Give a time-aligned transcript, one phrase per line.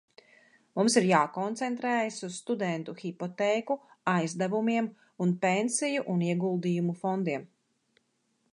[0.77, 3.77] Mums ir jākoncentrējas uz studentu hipotēku
[4.15, 4.89] aizdevumiem
[5.27, 7.47] un pensiju un ieguldījumu fondiem.